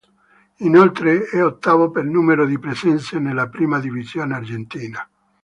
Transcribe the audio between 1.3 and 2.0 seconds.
ottavo